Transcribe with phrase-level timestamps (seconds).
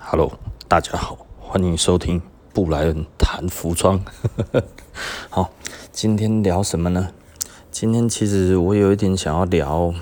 [0.00, 0.38] Hello，
[0.68, 2.22] 大家好，欢迎收听
[2.54, 4.00] 布莱恩谈服装。
[5.28, 5.50] 好，
[5.92, 7.10] 今天聊什么呢？
[7.70, 9.92] 今天其实我有一点想要聊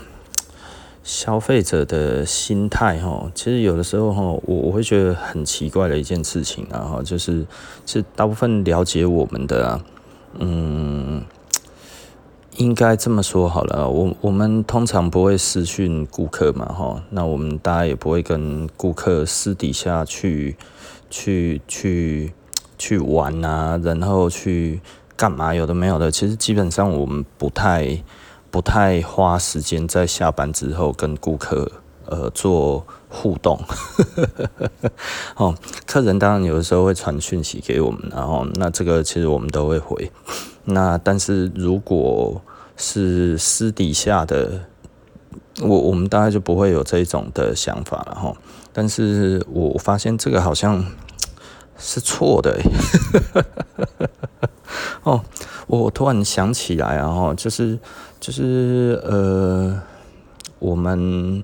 [1.03, 3.30] 消费者的心态哈。
[3.35, 7.47] 其实有的时候哈，我我会觉得很奇怪的一件事情啊哈，就是
[7.85, 9.81] 是大部分了解我们的，
[10.38, 11.24] 嗯。
[12.58, 20.56] 应该这么说好了，我我们通常不会私讯顾客嘛，哈，那我们大家也不会跟顾客私底下去
[21.10, 22.33] 去去
[22.78, 24.80] 去玩啊，然后去
[25.16, 25.55] 干嘛？
[25.55, 28.02] 有的没有的，其实基本上我们不太
[28.50, 31.70] 不太花时间在下班之后跟顾客
[32.06, 33.61] 呃做互动，
[35.36, 35.55] 哦，
[35.86, 40.11] 客人当然有的时候会传讯息给我们，然后那这个其实我们都会回。
[40.69, 42.42] 那但是如果
[42.77, 44.66] 是私底下的，
[45.62, 48.37] 我我们大概就不会有这种的想法了哈。
[48.73, 50.84] 但是我发现这个好像
[51.79, 52.61] 是错的。
[55.03, 55.25] 哦，
[55.67, 57.78] 我突然想起来啊，哈，就是
[58.20, 59.81] 就是呃，
[60.59, 61.43] 我们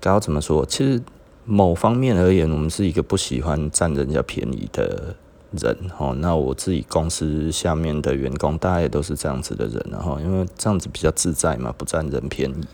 [0.00, 0.66] 该要怎么说？
[0.66, 1.00] 其实
[1.44, 5.14] 某方面而言，我们是一个不喜欢占人家便宜的。
[5.56, 12.66] 人哦，那我自己公司下面的员工，大家也都是这样子的人，然后因为这样子比较自在嘛，不占人便宜。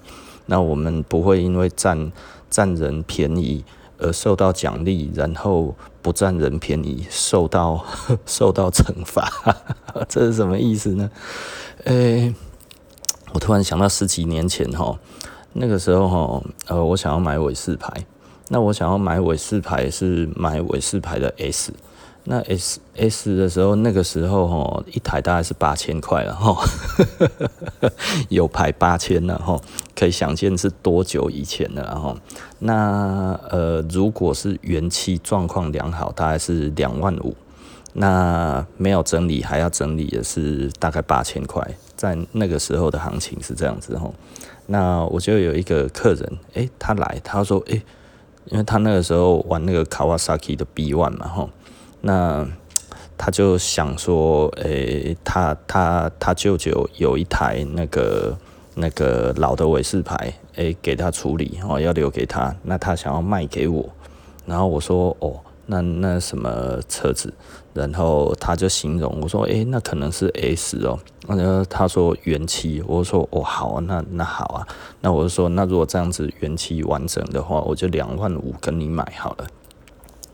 [0.46, 2.10] 那我们不会因为占
[2.48, 3.64] 占人便宜
[3.98, 7.84] 而受到奖励，然后不占人便宜受到
[8.26, 9.30] 受到惩罚，
[10.08, 11.10] 这是什么意思呢？
[11.84, 12.34] 诶、
[13.32, 14.98] 我突然想到十几年前哈，
[15.52, 17.92] 那个时候哈，呃，我想要买伟士牌，
[18.48, 21.72] 那我想要买伟士牌是买伟士牌的 S。
[22.24, 26.54] 那 S S 的时候，那个时候哈，一台大概是八千块了哈，
[28.28, 29.58] 有牌八千了哈，
[29.96, 32.14] 可以想见是多久以前了哈。
[32.58, 37.34] 那呃，如果是原漆状况良好，大概是两万五。
[37.92, 41.60] 那没有整理还要整理的是大概八千块，
[41.96, 44.08] 在那个时候的行情是这样子哈。
[44.66, 47.82] 那我就有一个客人，诶、他来，他说，诶、
[48.44, 51.48] 因为他那个时候玩那个 Kawasaki 的 B One 嘛哈。
[52.00, 52.46] 那
[53.16, 58.36] 他就想说，诶、他他他舅舅有一台那个
[58.74, 62.54] 那个老的伟士牌，诶、给他处理哦，要留给他。
[62.62, 63.88] 那他想要卖给我，
[64.46, 67.32] 然后我说，哦，那那什么车子？
[67.72, 70.98] 然后他就形容我说，诶、那可能是 S 哦。
[71.28, 74.66] 然后他说原漆，我说，哦，好啊，那那好啊。
[75.00, 79.46] 那我就说，那如果这样子原漆完整的话，我就两万五跟你买好了。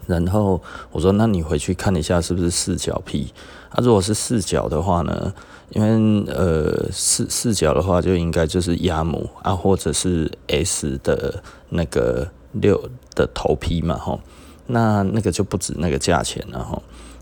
[0.06, 0.62] 然后
[0.92, 3.32] 我说：“那你回去看一下是不是四角皮？
[3.70, 5.34] 啊，如果是四角的话呢？
[5.70, 12.80] 因为呃四四角的话就应该就是鸭母啊，或者是 S 的那个六
[13.16, 14.20] 的头皮嘛，吼。
[14.68, 16.80] 那那个就不止那个价钱了，吼。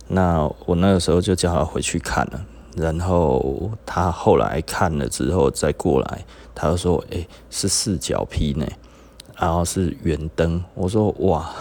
[0.09, 2.45] 那我那个时候就叫他回去看了，
[2.77, 6.25] 然后他后来看了之后再过来，
[6.55, 8.67] 他就说：诶，是四角皮呢。”
[9.37, 11.53] 然后是圆灯，我说哇，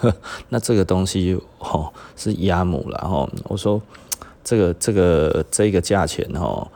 [0.48, 3.28] 那这个东西哦是鸭母了哈。
[3.44, 3.80] 我说
[4.42, 6.66] 这个这个这个价钱哦，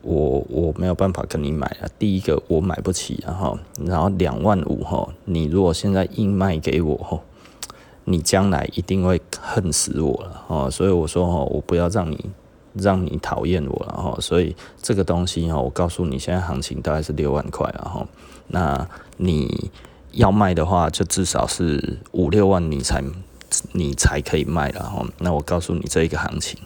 [0.00, 1.88] 我我没有办法跟你买啊。
[1.98, 7.20] 第一个我买不起，然后然后两万五哈，你如果现在硬卖给我，
[8.04, 10.70] 你将来一定会恨死我了哦。
[10.70, 12.30] 所以我说哈，我不要让你
[12.72, 14.16] 让你讨厌我了哈。
[14.20, 18.06] 所以这个东西哈，我告诉你现在行情大概是六万块了哈。
[18.46, 19.70] 那你。
[20.12, 23.02] 要卖的话，就至少是五六万，你才
[23.72, 25.04] 你才可以卖了哈。
[25.18, 26.58] 那我告诉你这一个行情，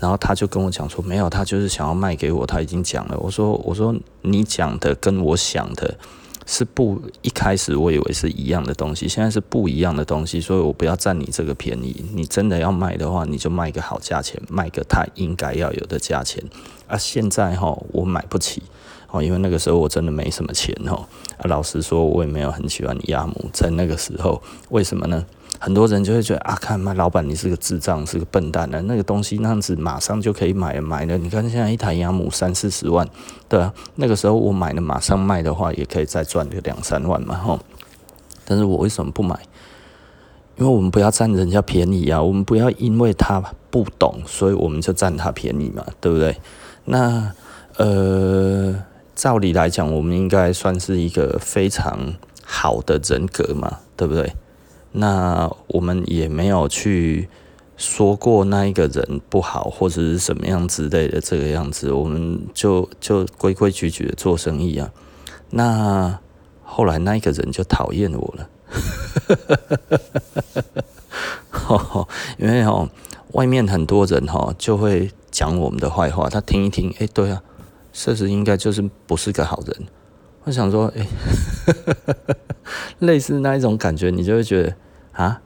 [0.00, 3.18] 然后他就跟我讲说，没有，他就是想要卖给我，他已经讲了。
[3.18, 5.96] 我说我说你讲的跟我想的
[6.46, 12.04] 是不，一开始我以为是一样的东西，现在是不一样的东西，所以我不要占你这个便宜。
[12.14, 16.42] 你真的要卖的话，你就卖个好价钱，卖个他应该要有的价钱。
[16.86, 18.62] 啊，现在哈，我买不起。
[19.14, 21.06] 哦，因为那个时候我真的没什么钱哦。
[21.38, 25.24] 啊，老实说，我也没有很喜欢鸭母，在那个时候，为什么呢？
[25.60, 31.16] 很多人就会觉得啊，看嘛，老板你是个智障，是个笨蛋呢，那个东西那样子马上就可以买买了。
[31.16, 33.08] 你看现在一台鸭母三四十万，
[33.48, 37.60] 对啊，那个时候我买了马上卖的话，也可以再赚个两三万嘛，吼。
[38.44, 39.38] 但是我为什么不买？
[40.56, 43.40] 因为我们不要占人家便宜啊，我们不要因为他
[43.70, 46.36] 不懂，所以我们就占他便宜嘛，对不对？
[46.86, 47.32] 那
[47.76, 48.74] 呃。
[49.14, 52.14] 照理来讲，我们应该算是一个非常
[52.44, 54.34] 好的人格嘛，对不对？
[54.92, 57.28] 那我们也没有去
[57.76, 64.90] 说过那一个人不好，或者是什么样之类的这个样子，我们就就规规矩矩的做生意啊。
[65.50, 66.18] 那
[66.62, 68.48] 后来那一个人就讨厌我了，
[72.38, 72.88] 因为哦，
[73.32, 77.42] 外面很多人哈就会讲我们的坏话，他听一听，哎，对啊，
[77.94, 79.86] 设施应该就是不是个好人。
[80.42, 81.06] 我想说，哎，
[83.00, 84.74] 类似那一种感觉，你就会觉得
[85.12, 85.40] 啊，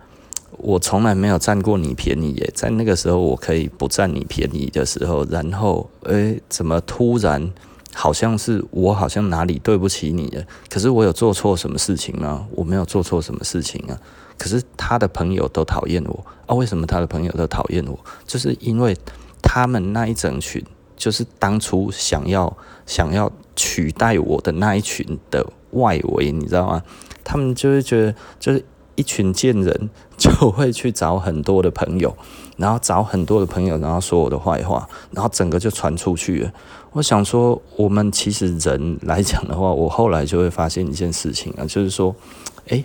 [0.56, 7.48] 我从来没有占过你便宜耶，在那个时候我可以不占你便宜的时候，然后，哎，怎么突然？
[7.94, 12.46] 好像是我好像哪里对不起你了，可是我有做错什么事情吗？
[12.52, 13.98] 我没有做错什么事情啊。
[14.36, 16.54] 可是他的朋友都讨厌我啊？
[16.54, 17.98] 为什么他的朋友都讨厌我？
[18.24, 18.96] 就是因为
[19.42, 20.64] 他们那一整群，
[20.98, 22.54] 就是当初想要
[22.84, 26.82] 想要取代我的那一群的外围，你知道吗？
[27.24, 28.62] 他们就会觉得，就是
[28.96, 32.14] 一群贱人就会去找很多的朋友，
[32.56, 36.52] 然后找很多的朋友，然后说我的坏话，然后整个就传出去了。
[36.92, 42.16] 我想说，我们其实人来讲的话，我后来就会发现一件事情啊，就是说，
[42.68, 42.84] 诶，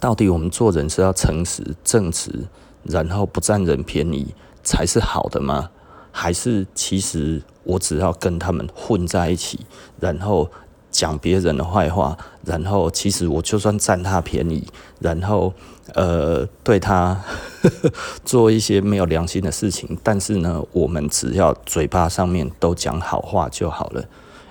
[0.00, 2.46] 到底我们做人是要诚实、正直，
[2.82, 5.70] 然后不占人便宜才是好的吗？
[6.16, 9.58] 还是其实我只要跟他们混在一起，
[9.98, 10.48] 然后
[10.90, 14.66] 讲别人的坏话，然后其实我就算占他便宜，
[15.00, 15.52] 然后。
[15.92, 17.22] 呃，对他
[18.24, 24.02] 做一些没有良心的事情，但是呢，我们只要嘴巴上面都讲好话就好了。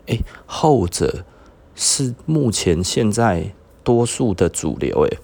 [0.06, 1.26] 诶，后者
[1.74, 3.52] 是目前现在
[3.84, 5.08] 多数的主流。
[5.10, 5.18] 诶，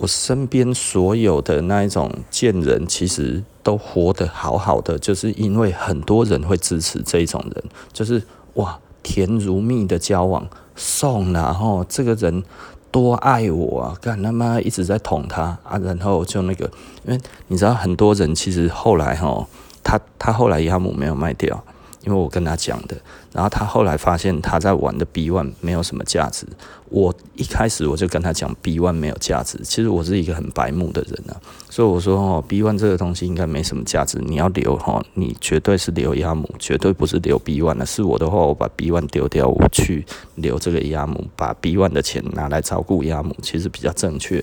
[0.00, 8.22] 我身边所有的那一种贱人，其实都活得好好的，就是因为很多人会支持这种人，就是
[8.54, 12.42] 哇，甜如蜜的交往，送了吼，这个人。
[12.90, 13.94] 多爱我啊！
[14.00, 15.78] 干他妈一直在捅他啊！
[15.84, 16.64] 然后就那个，
[17.04, 19.46] 因为你知道很多人其实后来哈，
[19.84, 21.62] 他他后来亚母没有卖掉。
[22.02, 22.96] 因为我跟他讲的，
[23.32, 26.46] 然后他后来发现他在玩的 B One 没有什么价值。
[26.90, 31.36] 我一开始我就跟他讲 B One 没有价值，其实我是一个很白目的人啊，
[31.68, 37.84] 所以我说哦，B One 这个东西应该没什么价值，你要留哈，你绝对是留亚母，绝对不是留 B One 的。
[37.84, 40.06] 是我的话，我把 B One 丢掉，我去
[40.36, 44.42] 留这个亚母，把 B One 的钱拿来照顾亚母，其实比较正确。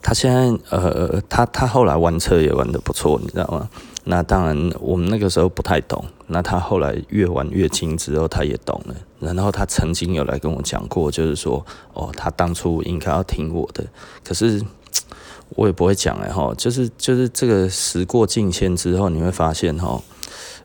[0.00, 3.68] 他现在呃，他他后来玩车也玩得不错，你知道吗？
[4.04, 6.04] 那当然，我们那个时候不太懂。
[6.26, 8.94] 那他后来越玩越精之后，他也懂了。
[9.20, 13.84] 然后他曾经有来跟我讲过，就是说，哦，他当初应该要听我的。
[14.24, 14.60] 可是
[15.54, 20.02] 我也不会讲哎哈，就是就是这个时过境迁之后，你会发现哈，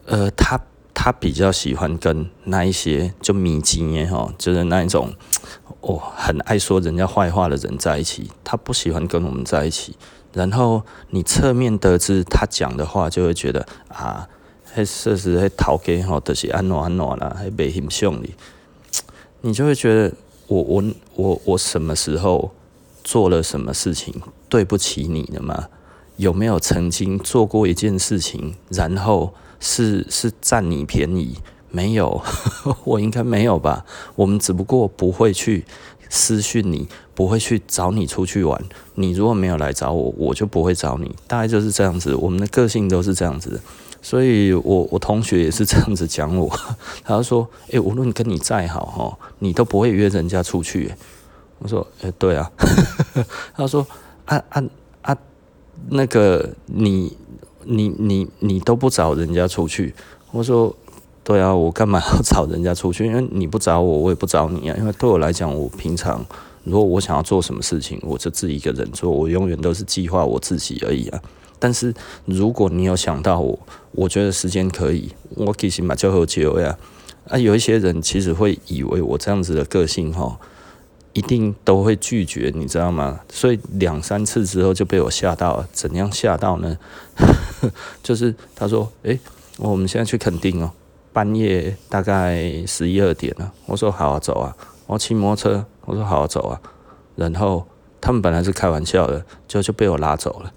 [0.06, 0.60] 呃，他
[0.94, 5.14] 他比较喜欢跟那一些就米基耶哈，就是那一种
[5.82, 8.32] 哦，很爱说人家坏话的人在一起。
[8.44, 9.96] 他不喜欢跟我们在一起。
[10.38, 14.30] 然后你侧面得知他讲的话，就会觉得啊，
[14.72, 18.36] 还设施还讨给吼，都是安怎安怎啦，还没欣赏你，
[19.42, 20.14] 你就会觉得
[20.46, 20.84] 我我
[21.16, 22.52] 我我什么时候
[23.04, 24.14] 做了什么事情
[24.48, 25.70] 对不起你了吗？
[26.18, 31.38] 有没有曾经做过一件事情，然后是是占你便宜？
[31.70, 32.22] 没有，
[32.86, 33.86] 我应该没有吧？
[34.16, 35.66] 我们只不过不会去。
[36.10, 38.62] 私讯你不会去找你出去玩，
[38.96, 42.16] 你如果没有来找我，我就不会找你，大概就是这样子。
[42.16, 43.60] 我们的个性都是这样子，
[44.02, 46.50] 所以我我同学也是这样子讲我，
[47.04, 50.94] 他说：“诶、无论跟你再好哈，你都不会约人家出去。”
[51.60, 52.52] 我说：“诶、对啊。
[53.56, 53.86] ”他说
[54.26, 54.64] ：“啊啊
[55.02, 55.18] 啊，
[55.90, 57.18] 那个你
[57.64, 59.94] 你你你都不找人家出去。”
[60.32, 60.76] 我说。
[61.28, 63.04] 对啊，我干嘛要找人家出去？
[63.06, 64.76] 因为你不找我，我也不找你啊。
[64.80, 66.26] 因为对我来讲，我平常
[66.64, 71.22] 如果我想要做什么事情，我就自己一个人做，我永远都是计划我自己而已啊。
[71.60, 71.94] 但是
[72.24, 73.60] 如果你有想到我，
[73.92, 76.78] 我觉得时间可以，我其实嘛就喝酒呀。
[77.28, 80.40] 啊，有一些人其实会以为我这样子的个性哈，
[81.12, 83.20] 一定都会拒绝，你知道吗？
[83.28, 85.68] 所以两三次之后就被我吓到了。
[85.74, 86.78] 怎样吓到呢？
[88.02, 89.20] 就是他说：“诶，
[89.58, 90.72] 我们现在去垦丁哦。”
[91.18, 94.56] 半夜大概十一二点了，我说好啊，走啊，
[94.86, 96.62] 我骑摩托车，我说好啊，走啊，
[97.16, 97.66] 然后
[98.00, 100.54] 他们本来是开玩笑的，就就被我拉走了。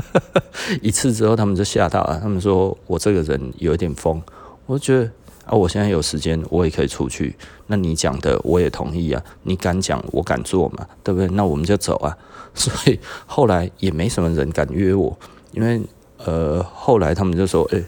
[0.82, 4.20] 一次之后，他们就吓到了，他们说我这个人有一点疯，
[4.66, 5.10] 我觉得
[5.46, 7.34] 啊，我现在有时间，我也可以出去。
[7.68, 11.26] 那你讲的我也同意啊，你敢讲，我敢做嘛，对不对？
[11.28, 12.14] 那我们就走啊。
[12.52, 15.16] 所以后来也没什么人敢约我，
[15.52, 15.80] 因为
[16.18, 17.82] 呃，后来他们就说，诶、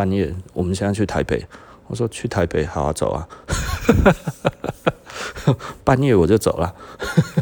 [0.00, 1.46] 半夜，我们现在去台北。
[1.86, 3.28] 我说去台北，好啊走啊。
[5.84, 6.74] 半夜我就走了。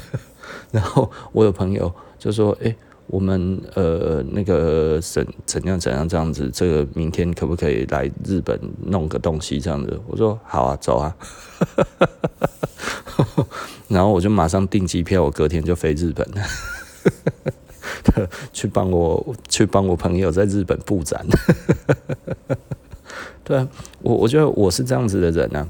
[0.72, 2.74] 然后我有朋友就说：“诶，
[3.06, 11.14] 我们呃那个怎怎样怎样这样子，这个明天可不可以来日本弄个东西这样子？”我说：“好啊，走啊。
[13.86, 16.42] ”然后我就马上订机票，我隔天就飞日本了。
[18.52, 21.26] 去帮我去帮我朋友在日本布展。
[23.44, 23.66] 对啊，
[24.02, 25.66] 我我觉得我是这样子的人啊，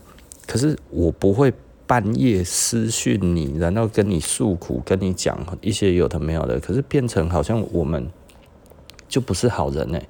[0.47, 1.52] 可是我不会
[1.87, 8.11] 半夜私讯你，然后跟你诉苦，跟你讲一些有的没有的，可是变成好像我们
[9.08, 10.00] 就不是好人呢、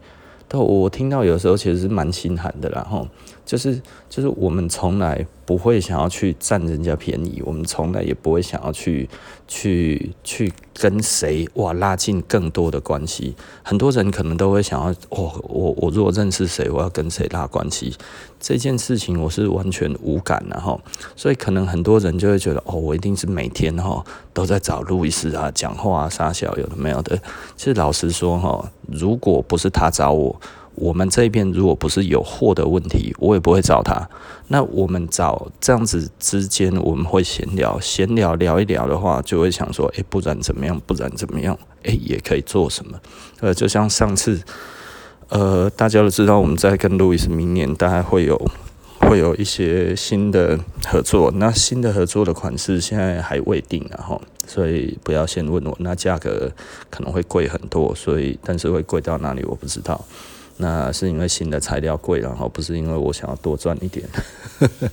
[0.48, 3.06] 但我听到有时候其实是蛮心寒的啦，吼，
[3.44, 9.08] 就是就是我们从来不会想要去占人家便宜，我们从来也不会想要去
[9.46, 13.34] 去去跟谁哇拉近更多的关系。
[13.62, 17.94] 很多人可能都会想要，哦，我我如果认识谁，我要跟谁拉关系。
[18.40, 20.78] 这件事情我是完全无感的哈，
[21.16, 27.16] 所以可能很多人就会觉得，哦，我一定是每天哈都在找路易斯啊讲话啊杀小有的没有的。
[27.56, 30.40] 其实老实说哈，如果不是他找我，
[30.76, 34.08] 我们这边如果不是有货的问题，我也不会找他。
[34.46, 40.80] 那我们找这样子之间，我们会闲聊，闲聊聊一聊的话，就会想说，诶，不然怎么样？
[40.86, 41.58] 不然怎么样？
[41.82, 42.98] 诶，也可以做什么？
[43.40, 44.40] 呃，就像上次。
[45.28, 48.50] 呃，大家都知道，我们在跟路易斯明年大概会有
[49.00, 51.30] 会有一些新的合作。
[51.36, 55.76] 那新的合作的款式现在还未定，然后所以不要先问我。
[55.80, 56.50] 那价格
[56.88, 60.02] 可能会贵很多，所以但是会贵到哪里我不知道。
[60.56, 64.08] 那是因为新的材料贵，然后不是因为我想要多赚一点。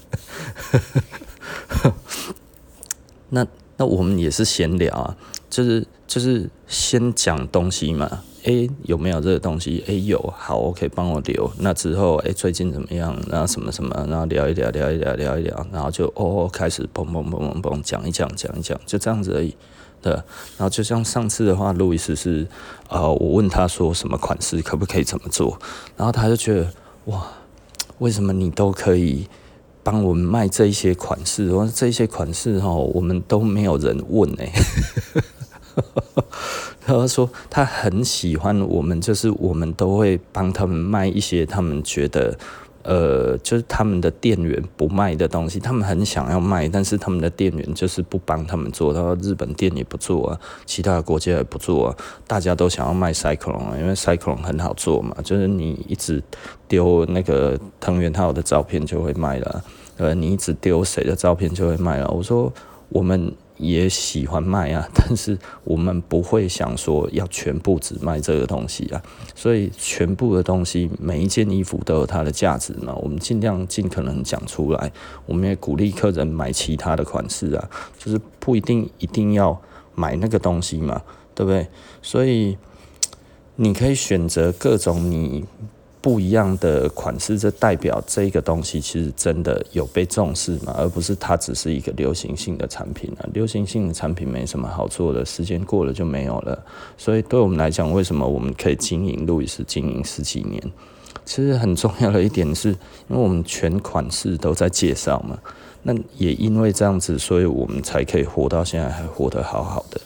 [3.30, 5.16] 那那我们也是闲聊啊，
[5.50, 8.22] 就是就是先讲东西嘛。
[8.46, 9.84] 诶，有没有这个东西？
[9.88, 11.52] 诶，有，好，OK，帮我留。
[11.58, 13.16] 那之后，诶，最近怎么样？
[13.28, 19.56] 然后什么什么，然后聊一聊，聊一聊，聊一聊，然后就哦，开始砰砰砰砰砰讲一讲，讲一讲，就这样子而已。
[20.00, 20.24] 对，然
[20.60, 22.46] 后就像上次的话，路易斯是，
[22.90, 25.60] 呃，我问他说什么款式可不可以怎么做，
[25.98, 26.68] 然后他就觉得
[27.06, 27.26] 哇，
[27.98, 29.28] 为什么你都可以
[29.82, 31.52] 帮我们卖这一些款式？
[31.52, 34.52] 我说这些款式哈，我们都没有人问哎。
[36.86, 42.38] 他说他很喜欢我们，就是我们都会帮他们卖一些他们觉得，
[42.84, 48.94] 呃，就是他们的店员不卖的东西，他们很想要卖，但是他们的店员就是不帮他们做。
[48.94, 56.22] 他说日本店也不做啊，其他的国家也不做啊，大家都想要卖 cycle，因为 cycle 很好做嘛，就是你一直
[56.68, 59.64] 丢那个藤原浩的照片就会卖了，
[59.98, 62.08] 呃，你一直丢谁的照片就会卖了。
[62.10, 62.54] 我说
[62.90, 63.34] 我们。
[63.58, 69.02] 也喜欢卖啊， 但是我们不会想说要全部只卖这个东西啊，
[69.34, 74.92] 所以全部的东西每一件衣服都有它的价值嘛，我们尽量尽可能讲出来，
[75.26, 79.60] 我们也鼓励客人买其他的款式啊，就是不一定一定要
[79.94, 81.02] 买那个东西嘛，
[81.34, 81.68] 对不对？
[82.02, 82.58] 所以
[83.56, 85.46] 你可以选择各种你。
[86.06, 93.26] 不一样的款式，这代表这个东西其实真的有被重视嘛，而不是它只是一个流行性的产品啊。
[93.34, 96.64] 流行性的产品没什么好做的，时间过了就没有了。
[96.96, 100.62] 所以对我们来讲，为什么我们可以经营路易斯经营十几年？
[101.26, 105.36] 其实很重要的一点是，因为我们全款式都在介绍嘛。
[105.82, 110.00] 那也因为这样子，所以我们才可以活到现在，还活得好好的。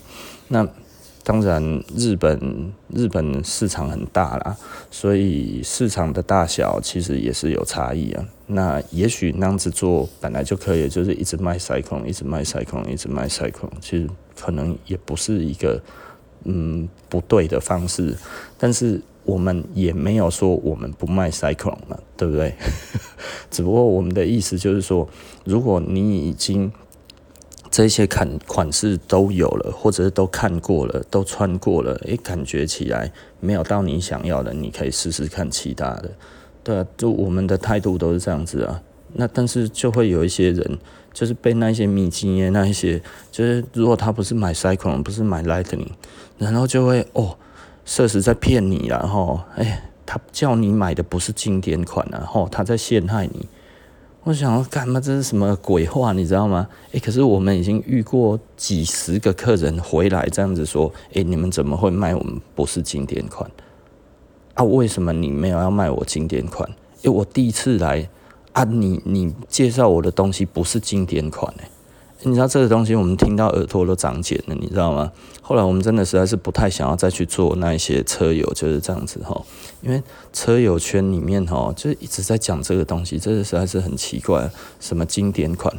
[0.47, 0.65] 那。
[1.29, 1.61] 当然，
[1.95, 4.57] 日本日本市场很大啦，
[4.89, 8.25] 所以市场的大小其实也是有差异啊。
[8.47, 15.79] 那也许那样子做本来就可以，就是一直卖 cycle，一直卖 cycle，一直卖 cycle，其实可能也不是一个
[16.45, 18.17] 嗯不对的方式。
[18.57, 22.55] 但是我们也没有说我们不卖 cycle 嘛，对不对？
[23.51, 25.07] 只不过我们的意思就是说，
[25.45, 26.71] 如果你已经
[27.79, 33.09] 这些款款式都有了，或者是都看过了，都穿过了，诶，感觉起来
[33.39, 36.11] 没有到你想要的，你可以试试看其他的，
[36.61, 38.83] 对啊，就我们的态度都是这样子啊。
[39.13, 40.77] 那但是就会有一些人，
[41.13, 45.87] 就是被那些米基耶那一些，就是如果他不是买 Cyclone，不是买 Lightning，
[46.37, 47.37] 然后就会哦，
[47.85, 53.47] 设实在骗你，然后哎，他叫你买的不是经典款，然后他在陷害你。
[54.29, 54.99] 我想要干嘛？
[54.99, 56.13] 这是什么鬼话？
[56.13, 56.67] 你知道吗？
[56.91, 63.49] 诶、可是我们已经遇过几十个客人回来这样子说：“诶、你们怎么会卖我们不是经典款？
[64.53, 66.69] 啊，为什么你没有要卖我经典款？
[67.01, 68.07] 诶、欸，我第一次来
[68.51, 71.63] 啊，你你介绍我的东西不是经典款诶、
[72.23, 75.11] 你知道这个东西，我们听到耳朵都长茧了，你知道吗？
[75.41, 79.41] 后来我们真的实在是不太想要再去做那一些车友，就是这样子哈，
[79.81, 84.49] 因为车友圈里面哈，就一直在讲这个东西，这个实在是很奇怪。
[84.81, 85.73] 什么经典款？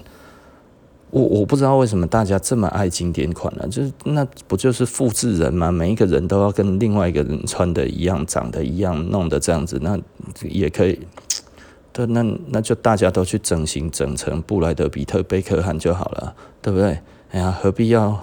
[1.10, 3.68] 我我不知道为什么大家这么爱经典款呢？
[3.68, 5.70] 就是那不就是复制人吗？
[5.70, 9.98] 每一个人都要跟另外一个人穿的一样，长得一样，弄得这样子，那
[10.42, 10.98] 也可以。
[11.92, 16.98] 对，那那就大家都去整形整成布莱德彼特贝克汉就好了，对不对？
[17.32, 18.18] 哎呀，何必要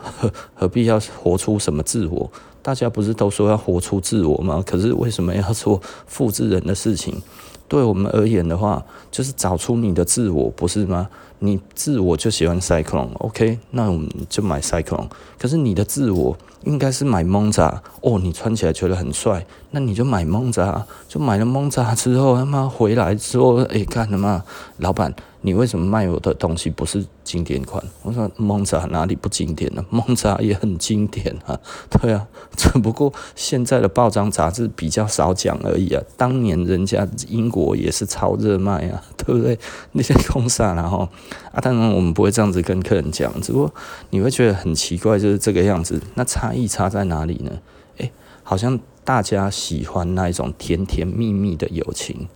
[0.53, 2.29] 何必要活出什么自我？
[2.62, 4.62] 大家不是都说要活出自我吗？
[4.65, 7.21] 可是为什么要做复制人的事情？
[7.69, 11.09] 对我们而言的话，就是找出你的自我，不是吗？
[11.39, 15.07] 你自我就喜欢 Cyclone，OK，那我们就买 Cyclone。
[15.38, 24.43] 可是你的自我应该是买蒙扎哦，你穿起来觉得很帅，那你就买蒙扎就买了蒙扎之后，他妈回来之后，哎，干什么？
[24.77, 25.13] 老板。
[25.47, 27.81] 你为什么卖我的东西不是经典款？
[28.03, 29.81] 我说蒙扎哪里不经典呢？
[29.89, 31.57] 蒙扎也很经典啊，
[31.89, 32.27] 对啊，
[32.57, 36.03] 只不过现在的报章杂志比较少讲而已啊。
[36.17, 39.57] 当年人家英国也是超热卖啊， 对不对？
[39.93, 41.07] 那些空煞然后
[41.53, 43.73] 啊，当然我们不会这样子跟客人讲，只不过
[44.09, 46.01] 你会觉得很奇怪，就是这个样子。
[46.15, 47.51] 那差异差在哪里呢？
[47.99, 48.11] 诶，
[48.43, 52.27] 好像大家喜欢那一种甜甜蜜蜜的友情。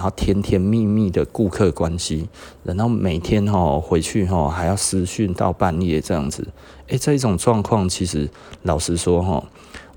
[0.00, 2.26] 然后甜甜蜜蜜的顾客关系，
[2.64, 6.48] 然后每天哈回去哈还要私讯到半夜这样子，
[6.86, 8.26] 诶，这一种状况其实
[8.62, 9.44] 老实说哈，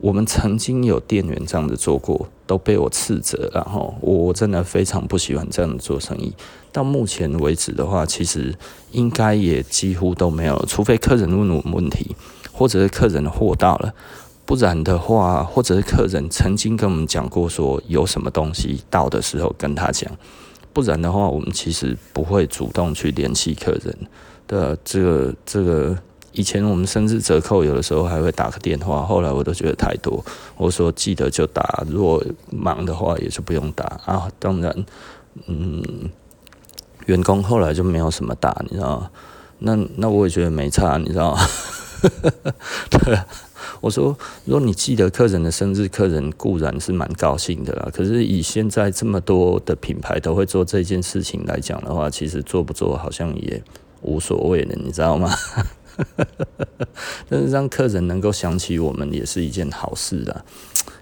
[0.01, 6.33] 我们曾经有店员这样子做过，都被我斥责，然后我真的非常不喜欢这样子做生意。
[6.73, 8.53] 到目前为止的话，其实
[8.91, 12.13] 应该也几乎都没有，除非客人问我问题，
[12.51, 13.93] 或者是客人的货到了。
[14.45, 20.11] 不然的话，或者是客人曾经跟我们讲过，说有什么东西到的时候跟他讲。
[20.73, 23.95] 不然的话，我们其实不会主动去联系客人
[24.47, 24.77] 的。
[24.83, 25.97] 这个这个，
[26.31, 30.23] 以前我们甚至折扣有的时候还会打个电话，后来我都觉得太多，
[30.57, 34.27] 我说记得就打，如果忙的话也就不用打啊。
[34.39, 34.85] 当然，
[35.45, 36.09] 嗯，
[37.05, 39.09] 员工后来就没有什么打，你知道吗？
[39.59, 41.47] 那那我也觉得没差，你知道吗？
[42.89, 43.19] 对。
[43.79, 47.89] 我说，如果你记得客人的生日，客人固然是蛮高兴的啦。
[47.93, 53.61] 可是以现在这么多的品牌都会做这件事情来讲的话，其实做不做好像也
[54.01, 55.29] 无所谓了，你知道吗？
[57.27, 60.45] 但是让客人能够想起我们也是一件好事啊。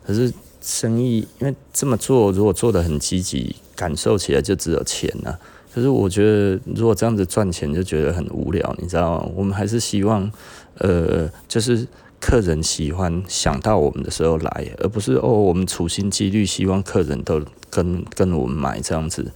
[0.04, 5.38] 可是生意因为这么做，如果做得很积极，感受起来就只有钱呐。
[5.74, 9.32] 可是我觉得，如果这样子赚钱就觉得很无聊，你知道吗？
[9.36, 10.32] 我们还是希望，
[10.78, 11.88] 呃，就是。
[12.24, 19.32] 客人喜欢想到我们的时候来，而不是哦，我们处心积虑希望客人都跟跟我们买这样子。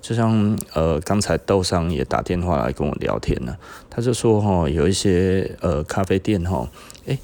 [0.00, 3.58] 就像呃，刚才豆商也打电话来跟我聊天了，
[3.90, 6.70] 他就说哈，有一些呃咖啡店哈，
[7.06, 7.18] 诶。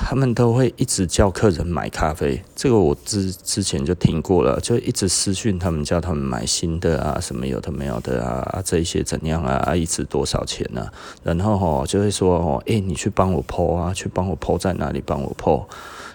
[0.00, 10.88] 他们都会一直叫客人买咖啡，这个我之之前就听过了，就一直私讯他们叫他们买新的啊，什么有的没有的啊，这一些怎样啊，一支多少钱呢、
[11.24, 15.64] 然后吼就会说哦，诶，你去帮我 po 啊，去帮我 po 在哪里帮我 po。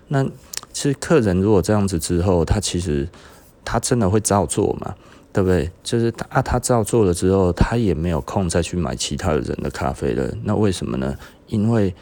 [0.08, 0.24] 那
[0.72, 3.08] 其实客人如果这样子之后，他其实
[3.66, 4.96] 他真的会照做嘛，
[5.34, 5.70] 对不对？
[5.84, 10.34] 就是啊，他照做了之后，他也没有空再去买其他的人的咖啡了。
[10.44, 11.16] 那为什么呢？
[11.48, 11.94] 因为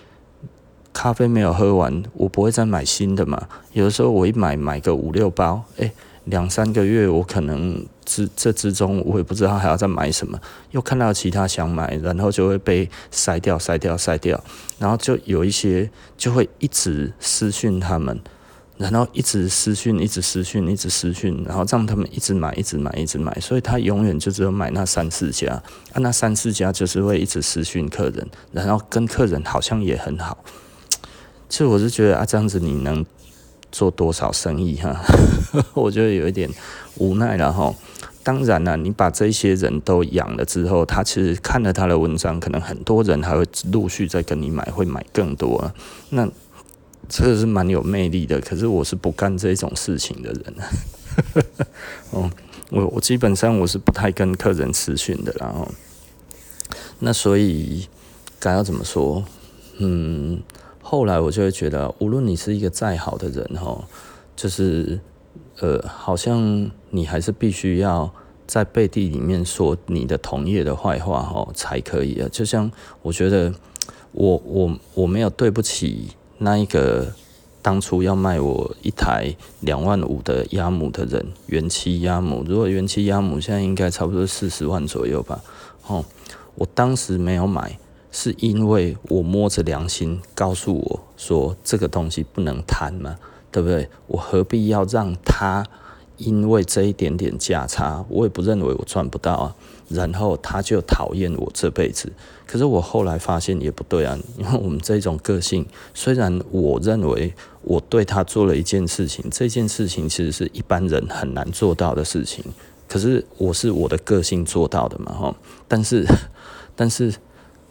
[0.93, 3.47] 咖啡没有喝完，我不会再买新的嘛。
[3.73, 5.91] 有的时候我一买买个五六包，诶，
[6.25, 10.39] 两三个月我可能之这之中我也不知道还要再买什么，
[10.71, 14.41] 又看到其他想买，然后就会被筛掉、筛掉、筛掉，
[14.77, 18.19] 然后就有一些就会一直私讯他们，
[18.77, 25.61] 然后一直私讯、一直私讯、一直私讯，然后让他们一直买、一直买、一直买，所以他永远就只有买那三四家，
[25.95, 30.37] 那三四家就是会一直私讯客人，然后跟客人好像也很好。
[31.51, 33.05] 其实我是觉得啊，这样子你能
[33.73, 34.95] 做多少生意哈？
[35.75, 36.49] 我觉得有一点
[36.95, 37.75] 无奈了哈。
[38.23, 45.69] 当然了，你把这些人都养了之后，他其实看了他的文章，可能很多人还会陆续再跟你买，会买更多。
[46.11, 46.25] 那
[47.09, 48.39] 这个是蛮有魅力的。
[48.39, 50.55] 可是我是不干这种事情的人。
[52.11, 52.31] 哦，
[52.69, 55.35] 我我基本上我是不太跟客人私讯的。
[55.37, 55.67] 然后，
[56.99, 57.89] 那所以
[58.39, 59.25] 该要怎么说？
[59.79, 60.41] 嗯。
[60.91, 63.81] 后来我就会觉得，无论你是一个再好的人哈，
[64.35, 64.99] 就是
[65.61, 68.13] 呃，好像你还是必须要
[68.45, 72.27] 在背地里面说你的同业的坏话哈才可以啊。
[72.29, 72.69] 就像
[73.03, 73.53] 我觉得
[74.11, 77.07] 我我我没有对不起那一个
[77.61, 82.43] 当初要卖我一台两万五的鸭母的人，原漆鸭母。
[82.45, 85.41] 如果原漆鸭母现在应该差不多四十万左右吧。
[85.87, 86.03] 哦，
[86.55, 87.79] 我当时没有买。
[88.11, 93.17] 是因为我摸着良心告诉我说，这个东西不能贪嘛，
[93.49, 93.89] 对不对？
[94.07, 95.65] 我何必要让他
[96.17, 99.55] 因为这一点点价差，我也不认为我赚不到啊，
[99.87, 102.11] 然后他就讨厌我这辈子。
[102.45, 112.43] 可是我后来发现也不对啊， 因为我们这种个性，虽然我认为我对他做了一件事情，这件事情其实是一般人很难做到的事情，
[112.89, 115.35] 可是我是我的个性做到的嘛，哈。
[115.69, 116.05] 但是，
[116.75, 117.13] 但是。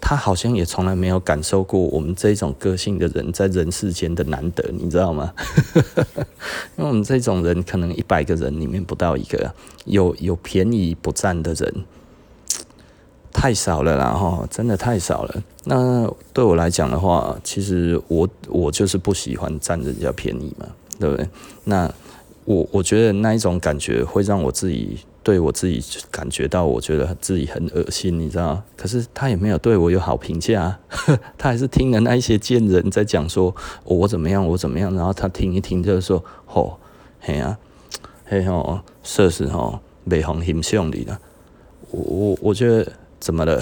[0.00, 5.32] 他好像也从来没有感受过我们这种个性的人在人世间的难得，你知道吗？
[6.76, 11.84] 因为我们这种人可能一百个人里面不到一个有有便宜不占的人，
[13.30, 15.42] 太少了啦哈，真的太少了。
[15.64, 20.66] 那对我来讲的话，其实我我就是不喜欢占人家便宜嘛，
[20.98, 21.28] 对不对？
[21.64, 21.92] 那
[22.46, 24.98] 我我觉得那一种感觉会让我自己。
[25.22, 28.62] 对我自己感觉到，我觉得自己很恶心，你知道？
[28.76, 30.78] 可是他也没有对我有好评价，
[31.36, 33.54] 他还是听了那一些贱人在讲说
[33.84, 36.78] 我怎么样，我怎么样，然后他听一听就是说，吼，
[37.20, 37.58] 嘿啊，
[38.24, 41.18] 嘿吼，设施吼，没红形象里的，
[41.90, 43.60] 我我我觉得怎么了？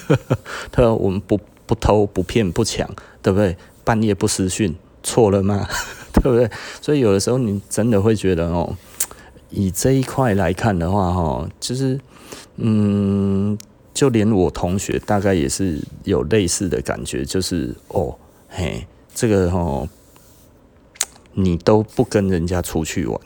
[0.72, 2.88] 他说我们不不偷不骗不抢，
[3.20, 3.56] 对不对？
[3.84, 5.68] 半夜不私讯，错了吗？
[6.14, 6.50] 对不对？
[6.80, 8.74] 所以有的时候你真的会觉得哦。
[9.50, 11.98] 以这一块来看的话，哈，就是，
[12.56, 13.56] 嗯，
[13.94, 18.14] 就连我同学大概也是有类似的感觉，就是哦，
[18.48, 19.88] 嘿，这个哈，
[21.32, 23.18] 你都不跟人家出去玩，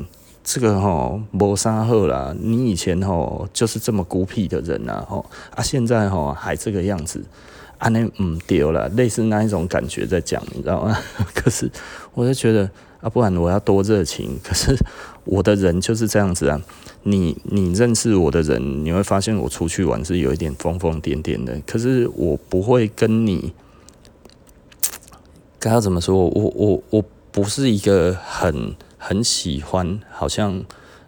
[0.45, 2.33] 这个哈，没啥好啦。
[2.39, 5.25] 你以前哈就是这么孤僻的人呐，哈，
[5.57, 7.25] 啊，现在哈还这个样子，
[7.79, 10.97] 啊，那嗯丢了，类似那一种感觉在讲，你知道吗？
[11.35, 11.69] 可是
[12.15, 12.71] 我就觉得。
[13.03, 14.39] 啊，不然我要多热情。
[14.43, 14.75] 可是
[15.25, 16.59] 我的人就是这样子啊。
[17.03, 21.61] 你你认识我的人，你会发现我出去玩是有一点疯疯癫癫的。
[21.67, 23.53] 可是我不会跟你，
[25.59, 26.17] 该要怎么说？
[26.17, 30.65] 我我我不是一个很很喜欢，好像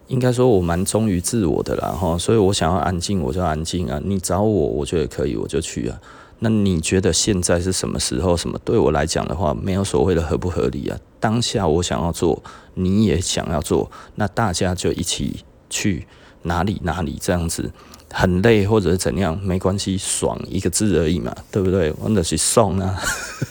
[0.07, 2.17] 应该说我蛮忠于自我的啦哈。
[2.17, 4.01] 所以我想要安静，我就安静啊。
[4.03, 5.97] 你找我，我觉得可以，我就去啊。
[6.45, 8.37] 那你觉得现在是什么时候？
[8.37, 10.95] 什么对我来讲的话，没有所谓的合不合理啊。
[11.19, 12.39] 当下我想要做，
[12.75, 16.05] 你也想要做，那大家就一起去
[16.43, 17.71] 哪里哪里这样子，
[18.13, 21.89] 很累或者是怎样没关系，爽一个字而已嘛， 对不对？
[21.93, 22.95] 或者是送啊，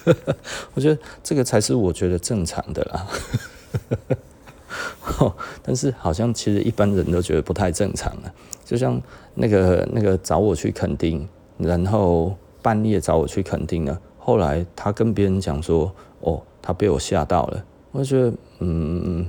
[0.74, 3.06] 我觉得这个才是我觉得正常的啦。
[5.64, 8.30] 但是好像其实一般人都觉得不太正常啊，
[8.64, 9.02] 就像
[9.34, 11.28] 那个那个找我去垦丁，
[11.58, 12.36] 然后。
[12.64, 19.26] 半夜找我去垦丁了，后来他跟别人讲说：“哦，他被我吓到了。”我觉得，嗯，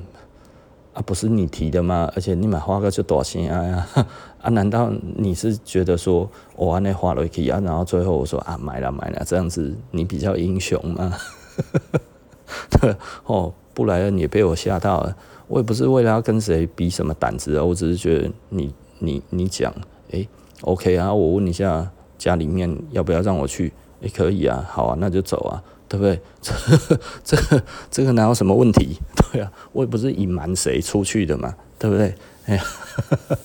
[0.93, 2.09] 啊，不是你提的吗？
[2.15, 3.85] 而且你买花个就多少钱啊？
[4.41, 7.59] 啊，难道你是觉得说我按那花了可以啊？
[7.61, 11.13] 然后最后我说啊，买了买了，这样子你比较英雄吗？
[12.79, 12.95] 对
[13.25, 15.13] 哦，布莱恩也被我吓到了。
[15.49, 19.73] 我也不是为了要跟谁比什么胆子啊，我只是觉得你你你讲，
[20.11, 20.29] 哎、欸
[20.61, 21.91] ，OK 啊，我问一下。
[22.25, 23.71] 家里面要不要让我去？
[24.01, 26.19] 也、可以啊，好啊，那就走啊，对不对？
[27.23, 28.97] 这、这这个哪有什么问题？
[29.31, 32.13] 对啊，我也不是隐瞒谁出去的嘛，对不对？
[32.45, 32.63] 哎呀，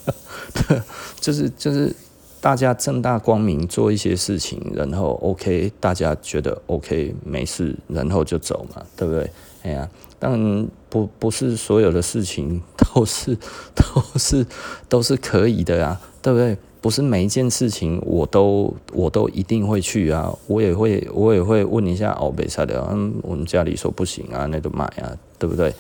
[1.21, 1.95] 就是就是
[2.41, 9.31] 大家正大光明做一些事情，然后 OK，大家觉得 OK 没事，然后就走嘛，对不对？
[9.63, 9.89] 哎呀，
[10.19, 13.37] 当然不不是所有的事情都是
[13.75, 14.47] 都是
[14.89, 16.59] 都是可以的啊，对不对？
[16.81, 25.75] 不是每一件事情我都我都一定会去啊，我也会我也会问一下哦，没啥的，嗯，我们家里说不行啊，那就买啊，对不对？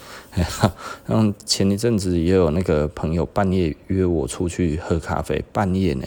[1.06, 6.04] 然 后前一阵子也有那个朋友半夜约我出去喝咖啡，半夜呢，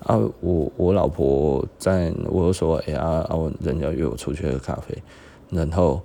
[0.00, 4.96] 啊，我我老婆在，我就说，哎呀，啊，人家约我出去喝咖啡，
[5.50, 6.00] 然后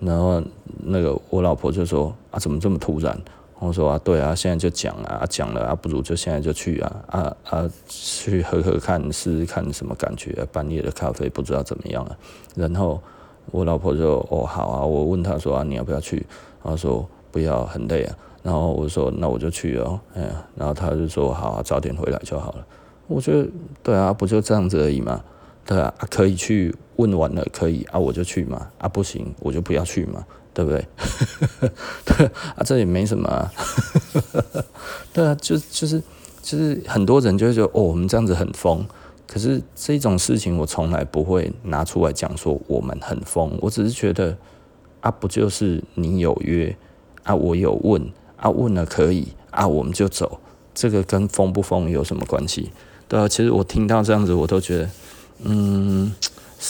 [0.00, 0.42] 然后
[0.82, 3.16] 那个我老婆就说，啊，怎么这么突然？
[3.60, 12.16] 我说啊，对啊，现在就讲啊，讲了啊，不如就现在就去啊，啊啊，去喝喝看，试试看什么感觉，半夜的咖啡不知道怎么样啊。
[12.56, 13.00] 然后
[13.50, 16.16] 我老婆就哦好啊，我问她说啊，你要不要去？
[16.62, 18.16] 然后说不要，很累啊。
[18.42, 22.66] 然后我说那我就去哦，哎，然后她就说好啊，早点回来就好了。
[23.08, 23.46] 我觉得
[23.82, 25.22] 对啊，不就这样子而已嘛，
[25.66, 30.24] 对，啊可以去，问完了可以啊，我就去嘛，啊不行我就不要去嘛。
[30.52, 30.86] 对不对？
[32.04, 33.52] 对啊，这也没什么啊。
[35.12, 36.02] 对啊，就就是
[36.42, 38.84] 就是很多人就会觉得哦，我们这样子很疯。
[39.26, 43.56] 可是这种事情我从来不会拿出来讲说我们很疯。
[43.60, 44.36] 我只是觉得
[45.00, 46.76] 啊，不就是你有约
[47.22, 48.02] 啊，我有问
[48.36, 50.40] 啊，问了可以啊，我们就走。
[50.74, 52.70] 这个跟疯不疯有什么关系？
[53.06, 54.90] 对啊，其实我听到这样子，我都觉得
[55.44, 56.12] 嗯。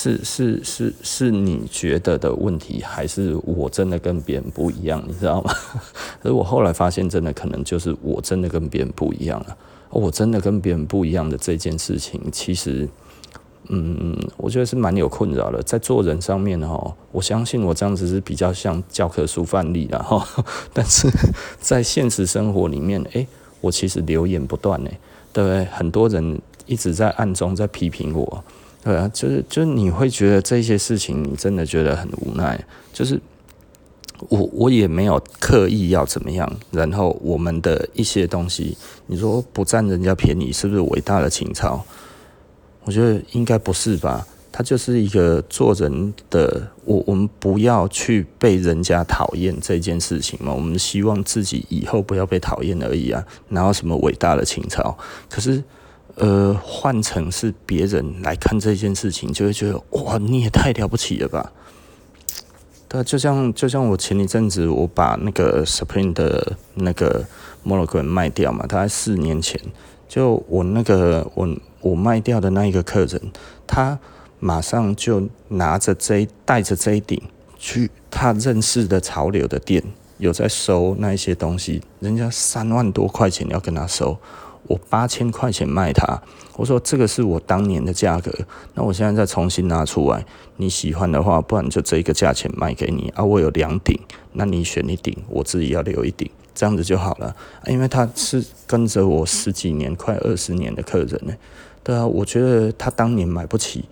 [0.00, 5.02] 是是是是你觉得的问题，还是我真的跟别人不一样？
[5.06, 5.52] 你知道吗？
[6.22, 9.54] 可是我后来发现，真的可能就是我真的跟别人不一样了。
[9.90, 12.88] 我真的跟别人不一样的这件事情，其实，
[13.68, 15.62] 嗯，我觉得是蛮有困扰的。
[15.64, 20.26] 在做人上面哈，我相信我这样子是比较像教科书范例的哈。
[20.72, 21.10] 但是
[21.60, 23.26] 在现实生活里面，诶，
[23.60, 24.90] 我其实留言不断呢，
[25.30, 25.66] 对不对？
[25.66, 28.42] 很多人一直在暗中在批评我。
[28.82, 32.58] 对啊，就是就是你会觉得这些事情，你真的觉得很无奈。
[32.94, 33.20] 就是
[34.28, 38.74] 我我也没有刻意要怎么样，然后我们的一些东西，
[39.06, 41.84] 你说不占人家便宜，是不是伟大的情操？
[42.84, 44.26] 我觉得应该不是吧。
[44.50, 50.54] 他就是一个做人的，我我们不要去被人家讨厌这件事情嘛。
[50.54, 54.96] 我们希望自己以后不要被讨厌而已啊，哪有什么伟大的情操？
[55.28, 55.62] 可是。
[56.16, 61.52] 呃，换成是别人来看这件事情，就会觉得哇，你也太了不起了吧？
[62.88, 67.24] 对，就像就像我前一阵子我把那个 Supreme 的那个
[67.64, 69.60] Monogram 卖掉嘛，大概四年前，
[70.08, 71.48] 就我那个我
[71.80, 73.32] 我卖掉的那一个客人，
[73.66, 73.98] 他
[74.40, 77.22] 马上就拿着这带着这一顶
[77.56, 79.82] 去他认识的潮流的店，
[80.18, 84.18] 有在收那一些东西，人家三万多块钱要跟他收。
[84.70, 86.22] 我八千块钱卖它，
[86.56, 88.32] 我说这个是我当年的价格，
[88.74, 90.24] 那我现在再重新拿出来，
[90.58, 93.24] 你喜欢的话，不然就这个价钱卖给你啊。
[93.24, 93.98] 我有两顶，
[94.34, 97.34] 那你选一顶，我自己要留一顶，这样子就好了。
[97.66, 101.34] 因为他是跟着我十几年，快二十年的客人呢。
[101.82, 103.86] 对啊，我觉得他当年买不起，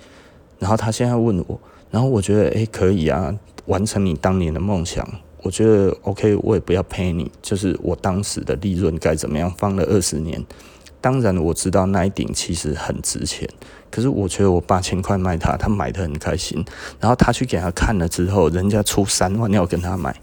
[0.61, 1.61] 然后他现在问我，
[1.91, 3.35] 然后我觉得诶、可以啊，
[3.67, 5.05] 完成你当年的梦想。
[5.43, 10.45] 我觉得 OK，我也不要赔你，就是我当时的利润该怎么样，放了二十年。
[11.01, 13.49] 当然我知道那一顶其实很值钱，
[13.89, 16.65] 可是我觉得我八千块卖他，他买得很开心。
[16.99, 20.21] 然后他去给他看了之后，人家出三万要跟他买，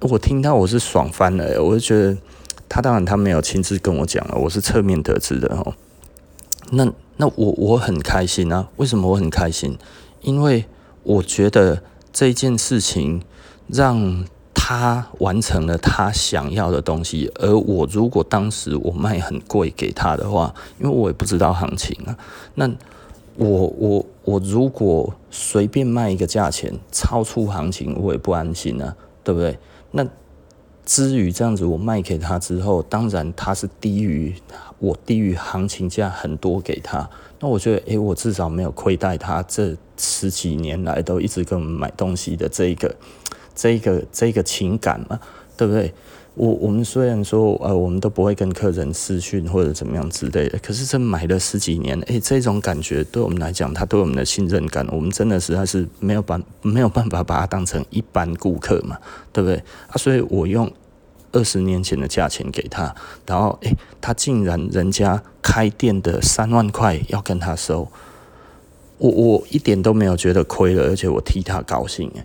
[0.00, 2.18] 我听到我是爽翻了，我就觉得
[2.68, 5.74] 他当然他没有亲自跟我讲了，我是侧面得知的哦。
[6.72, 9.78] 那那我我很开心啊，为什么我很开心？
[10.22, 10.64] 因为
[11.04, 13.22] 我觉得这件事情。
[13.68, 14.24] 让
[14.54, 22.16] 他完成了他想要的东西，而我如果当时我卖很贵给他的话，因为我也不知道行情啊，
[22.54, 22.68] 那
[23.36, 29.58] 我我我如果随便卖一个价钱超出行情，我也不安心啊，对不对？
[29.92, 30.06] 那
[30.84, 34.34] 至于这样子，我卖给他之后，当然他是低于
[34.78, 37.08] 我低于行情价很多给他，
[37.40, 42.94] 那我觉得，诶，我至少没有亏待他这十几年来都一直跟我们买东西的这一个。
[43.56, 45.18] 这个这个情感嘛，
[45.56, 45.92] 对不对？
[46.34, 58.98] 我我们虽然说呃，我们都不会跟客人私讯或者怎么样之类的，可是这买了十几年，诶，这种感觉对我们来讲，他对我们的信任感，我们真的实在是没有办没有办法把他当成一般顾客嘛，
[59.32, 59.56] 对不对？
[59.88, 60.70] 啊，所以我用
[61.32, 62.94] 二十年前的价钱给他，
[63.26, 67.88] 然后诶，他竟然人家开店的三万块要跟他收，
[68.98, 72.22] 我我一点都没有觉得亏了，而且我替他高兴诶。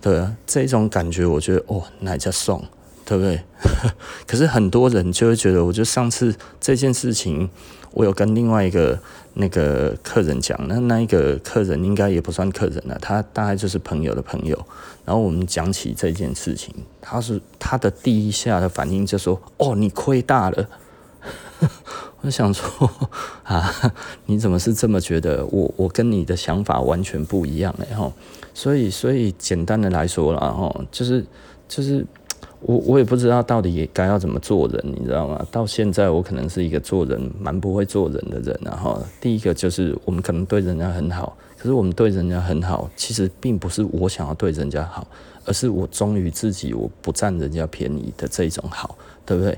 [0.00, 2.64] 对啊，这种感觉我觉得哦，哪家送，
[3.04, 3.42] 对不对？
[4.26, 7.50] 可是很多人就会觉得，我就上次这件事情，
[7.92, 8.98] 我有跟另外一个
[9.34, 14.56] 那个客人讲，那那一个客人应该也不算客人了，他大概就是朋友的朋友。
[15.04, 20.68] 然后我们讲起这件事情，他是他的第一下的反应就说：“哦，你亏大了。”
[22.22, 22.90] 我想说
[23.44, 23.72] 啊，
[24.26, 25.44] 你怎么是这么觉得？
[25.46, 28.12] 我我跟你的想法完全不一样，然后。
[28.52, 31.24] 所以，所以简单的来说了哈，就是
[31.68, 32.04] 就是
[32.60, 35.46] 我我也不知道到底该要怎么做人，你知道吗？
[35.52, 45.06] 到现在我可能是一个做人蛮不会做人的人，然后第一个就是我们可能对人家很好，可是我们对人家很好，其实并不是我想要对人家好，
[45.44, 49.56] 而是我忠于自己，我不占人家便宜的这种好，对不对？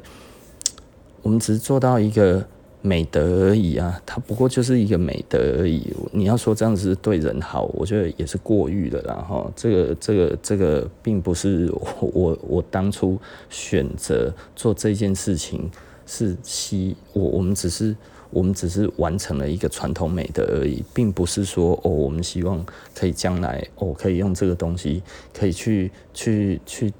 [1.22, 2.44] 我们只是做到一个。
[2.84, 5.94] 美德而已啊，它不过就是一个美德而已。
[6.10, 9.14] 你要说这样子是对人好，我觉得也是过誉的啦。
[9.14, 13.16] 哈，这个、这个、这个，并不是我我我当初
[13.48, 15.70] 选择做这件事情
[16.06, 17.94] 是希我我们只是
[18.30, 25.00] 我们只是完成了一个传统美德而已，并不是说哦，我们希望可以将来哦可以用这个东西
[25.32, 26.92] 可以去去去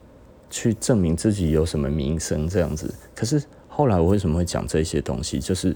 [0.48, 2.94] 去证明自己有什么名声这样子。
[3.16, 3.42] 可是。
[3.74, 5.38] 后来我为什么会讲这些东西？
[5.38, 5.74] 就是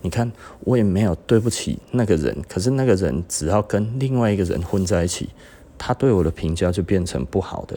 [0.00, 5.28] 你看，我也没有对不起那个人，可是那个人只要跟另外一个人混在一起，
[5.76, 7.76] 他对我的评价就变成不好的。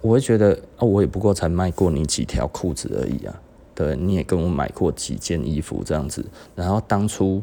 [0.00, 3.40] 我会觉得啊，我也不过才卖过你几条裤子而已啊，
[3.74, 6.24] 对，你也跟我买过几件衣服这样子。
[6.56, 7.40] 然后当初，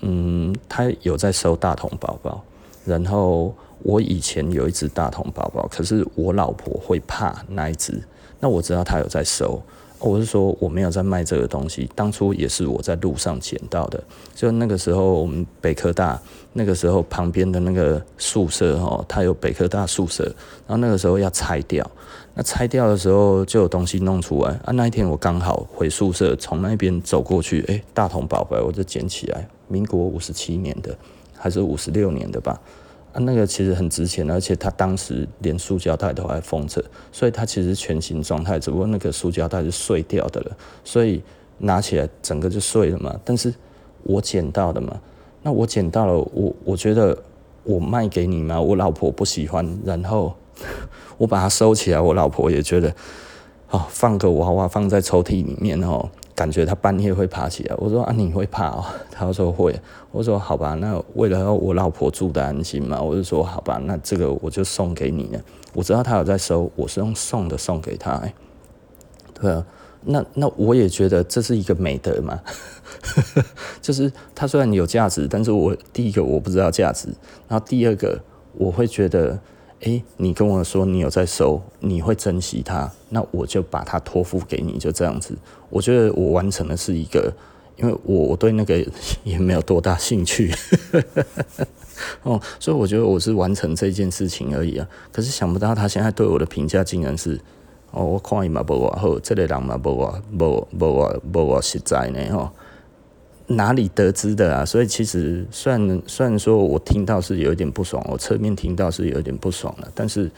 [0.00, 2.44] 嗯，他有在收大同宝宝，
[2.84, 8.02] 然后我以前有一只大同宝宝，可是我老婆会怕那一只。
[8.40, 9.62] 那我知道他有在收，
[9.98, 14.02] 我是说我没有在卖这个东西，当初也是我在路上捡到的。
[14.34, 16.20] 就那个时候，我们北科大
[16.54, 20.24] 那个时候旁边的那个宿舍哦，它有北科大宿舍，
[20.66, 21.88] 然后那个时候要拆掉。
[22.32, 24.72] 那拆掉的时候就有东西弄出来啊！
[24.72, 30.96] 那一天我刚好回宿舍，从那边走过去，哎、大同宝贝，我就捡起来，民国五十七年的
[31.36, 32.58] 还是五十六年的吧？
[33.12, 41.22] 啊，那个其实很值钱，而且它当时连塑胶袋都还封着，所以它其实全新状态，只不过那个塑胶袋是碎掉的了，所以
[41.58, 43.18] 拿起来整个就碎了嘛。
[43.24, 43.52] 但是
[44.02, 45.00] 我捡到的嘛，
[45.42, 47.16] 那我捡到了，我我觉得
[47.64, 50.34] 我卖给你嘛，我老婆不喜欢，然后。
[51.16, 52.94] 我把它收起来，我老婆也觉得，
[53.70, 57.76] 哦，放个娃娃放在抽屉里面哦，感觉他半夜会爬起来。
[57.78, 58.84] 我说啊，你会怕哦？
[59.12, 59.78] 他说会。
[60.10, 65.40] 我说好吧，那为了我老婆住的安心嘛，我就说好吧，那这个我就送给你了。
[65.72, 68.20] 我知道他有在收，我是用送的送给他。
[69.34, 69.64] 对啊，
[70.04, 72.40] 那那我也觉得这是一个美德嘛，
[73.80, 77.06] 就是他虽然有价值，但是我第一个我不知道价值，
[77.46, 78.20] 然后第二个
[78.54, 79.38] 我会觉得。
[79.80, 85.34] 诶，你跟我说你有在收，你会珍惜它，那我就把它托付给你，就这样子。
[85.70, 87.32] 我觉得我完成的是一个，
[87.76, 88.86] 因为我我对那个
[89.24, 90.52] 也没有多大兴趣，
[92.24, 94.86] 哦，所以我觉得我是完成这件事情而已啊。
[95.10, 97.40] 可是想不到他现在对我的评价竟然是，
[97.90, 102.50] 哦，我看伊嘛无我好，这个人嘛无我无无我无我实在呢，吼。
[103.50, 104.64] 哪里得知的啊？
[104.64, 110.30] 所以其实虽然虽然说我听到是有一点不爽，我侧面听到是有一点不爽了，但是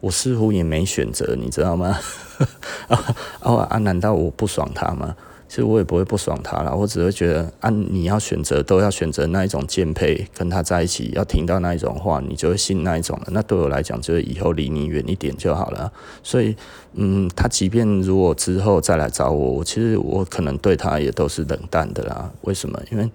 [0.00, 1.98] 我似乎也没选择，你知道吗？
[2.88, 3.78] 啊啊啊！
[3.78, 5.16] 难道我不爽他吗？
[5.48, 13.26] 其实我也不会不爽他了，我只会觉得，啊，你要选择都要选择那一种贱配，跟他在一起要听到那一种话，你就会信那一种了。
[13.30, 15.92] 那对我来讲，就是以后离你远一点就好了。
[16.22, 16.56] 所以，
[16.94, 22.30] 嗯，他即便如果之后再来找我，我其实我可能对他也都是冷淡的啦。
[22.42, 22.80] 为什么？
[22.90, 23.08] 因为。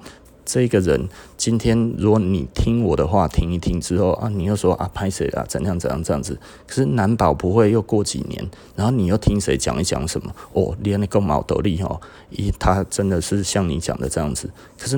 [0.52, 1.08] 这个人
[1.38, 14.98] 今天，如果你听我的话听一听之后啊，你又说啊拍谁啊怎样怎样这样子，可是难保不会又过几年，然后你又听谁讲一讲什么哦，连那个毛斗力哦，一，他真的是像你讲的这样子，可是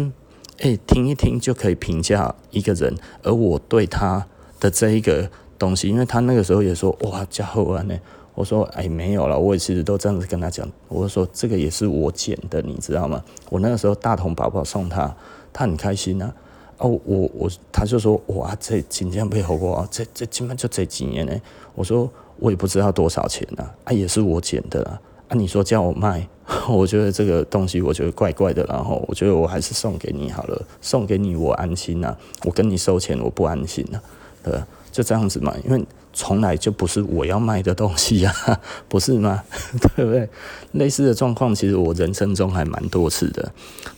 [0.61, 4.25] 哎，听一听就可以评价一个人，而我对他
[4.57, 7.99] 的这一个东西，因为他那个时候也说哇家伙啊呢，
[8.35, 13.21] 我说哎没有了，我也其实都这样子跟他讲，我说这个也是我捡的，你知道吗？
[13.49, 15.13] 我那个时候大同宝宝送他。
[15.53, 16.33] 他很开心、啊，
[16.77, 21.41] 哦，我我他就说哇，这今天配合我，这这基本就这几年呢。
[21.75, 24.99] 我说我也不知道多少钱呐，啊，也是我捡的啊。
[25.29, 26.27] 啊，你说叫我卖，
[26.67, 32.17] 我觉得这个东西我觉得怪怪的，然后我觉得我还是送给你好了，送给你我安心呐。
[32.43, 33.99] 我跟你收钱我不安心呐，
[34.43, 34.59] 对，
[34.91, 38.33] 就这样子嘛，因为从来就不是我要卖的东西呀，
[38.89, 39.41] 不是吗？
[39.95, 40.27] 对不对？
[40.73, 43.51] 类似的状况其实我人生中还蛮多次的，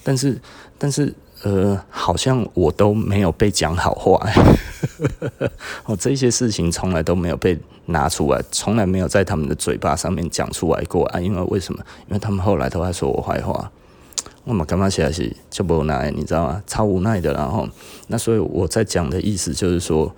[0.03, 0.39] 但是
[0.77, 1.13] 但是。
[1.43, 4.17] 呃，好像我都没有被讲好话，
[5.85, 11.19] 哦，这些事情从来都没有被拿出来，从来没有在他们的嘴巴上面讲出来过啊。
[11.19, 11.83] 因为为什么？
[12.07, 13.69] 因为他们后来都在说我坏话，
[14.45, 16.63] 我嘛干嘛写是就无奈，你知道吗？
[16.65, 17.33] 超无奈的。
[17.33, 17.67] 然后，
[18.07, 20.15] 那所以我在讲的意思就是说，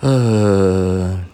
[0.00, 1.24] 呃，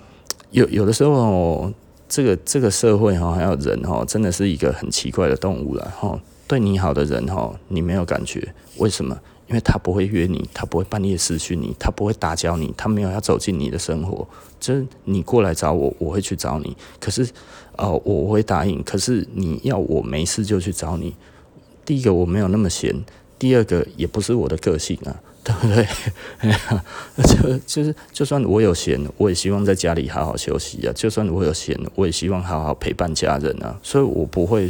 [0.50, 1.72] 有有的时候，
[2.08, 6.20] 这个这个社会哈，还有人哈，真的是一个很奇怪的动物了哈。
[6.46, 9.18] 对你好的人哈，你没有感觉，为什么？
[9.48, 14.26] 因为他不会约你，他不会半夜私讯你，他不会打搅你，他没有要走进你的生活。
[14.59, 16.76] 就是你过来找我，我会去找你。
[16.98, 17.28] 可是，
[17.76, 18.82] 呃，我会答应。
[18.82, 21.14] 可是你要我没事就去找你，
[21.85, 23.04] 第一个我没有那么闲，
[23.38, 25.87] 第二个也不是我的个性啊，对不对？
[27.22, 30.92] 就就是，就算我有闲，我也希望在家里好好休息啊。
[30.92, 33.78] 就算我有闲，我也希望好好陪伴家人啊。
[33.80, 34.68] 所以我不会。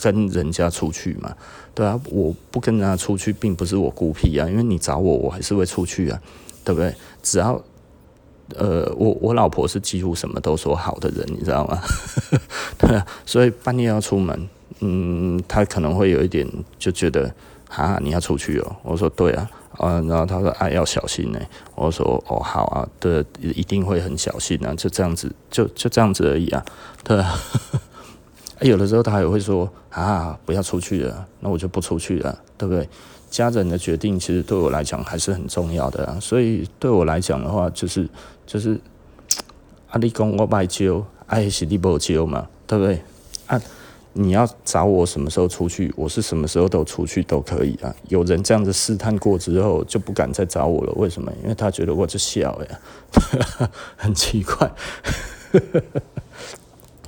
[0.00, 1.34] 跟人家出去嘛，
[1.74, 6.20] 对啊，我不跟人家出去，并不是我孤僻啊，因为你找我，我还是会出去啊，
[6.64, 6.94] 对不对？
[7.22, 7.60] 只要，
[8.56, 11.80] 呃，我我老婆是几乎什么都说好的人，你知道吗？
[12.78, 14.48] 对啊，所以半夜要出门，
[14.80, 16.46] 嗯，他可能会有一点
[16.78, 17.34] 就觉得
[17.70, 21.40] 啊，你要出去哦，我说对啊，啊，然后他说哎，要小心呢，
[21.74, 26.64] 我说哦好啊，对，一定会很小心啊，就这样子，就就这样子而已啊，
[27.02, 27.40] 对啊。
[28.60, 32.88] 有的时候他也会说啊，不要出去了，那我就不出去了，对不对？
[33.28, 38.08] 家人的决定其实对我来讲还是很重要的啊，所以对我来讲的话，就是
[38.46, 38.80] 就是，
[39.90, 43.02] 啊，你讲我拜招，爱是你不招嘛，对不对？
[43.46, 43.60] 啊，
[44.14, 47.94] 你要找我什么时候出去，我是什么时候都出去都可以啊。
[48.08, 51.30] 有人这样子试探过之后，就不敢再找我了，为什么？
[51.42, 54.70] 因为他觉得我就笑呀， 很奇怪。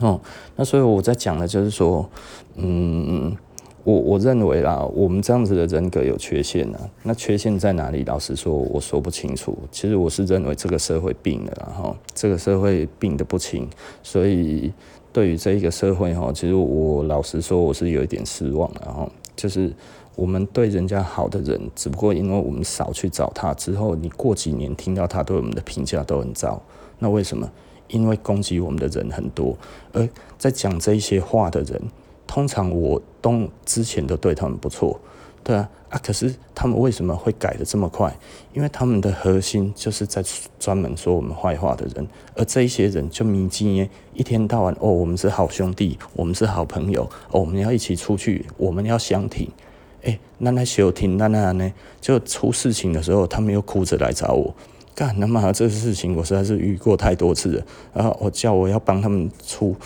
[0.00, 0.20] 哦，
[0.56, 2.08] 那所以我在讲的就是说，
[2.56, 3.36] 嗯。
[3.84, 6.80] 我我认为啦，我们这样子的人格有缺陷啊。
[7.04, 8.04] 那缺陷在哪里？
[8.04, 9.56] 老实说，我说不清楚。
[9.70, 13.66] 其实我是认为这个社会病了，然后这个社会病得不轻。
[14.02, 14.70] 所以
[15.10, 18.70] 对于这一个社会哈，其实我老实说，我是有一点失望。
[18.84, 19.72] 然后就是
[20.16, 26.60] 我们对人家好的人，只不过因为我们少去找他，之后你过几年听到他对我们的评价都很糟。
[26.98, 27.50] 那为什么？
[27.88, 29.56] 因为攻击我们的人很多，
[29.92, 30.08] 而
[30.38, 31.80] 在讲这些话的人。
[32.30, 35.00] 通常我都之前都对他们不错，
[35.42, 38.14] 对啊啊，可是他们为什么会改得这么快？
[38.52, 40.22] 因为他们的核心就是在
[40.58, 49.50] 专门说我们坏话的人，而这一些人就迷之耶，一天到晚哦，我们是好兄弟，我们是好朋友，哦，我们要一起出去，我们要相挺。
[50.02, 51.72] 哎，那那休挺那那呢？
[51.98, 54.54] 就出事情的时候，他们又哭着来找我，
[54.98, 59.76] 干他妈这个事情我实在是遇过太多次了，然后我叫我要帮他们出。